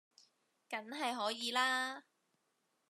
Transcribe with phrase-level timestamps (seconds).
[0.67, 2.05] 梗係可以啦